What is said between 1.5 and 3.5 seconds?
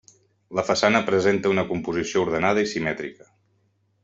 una composició ordenada i simètrica.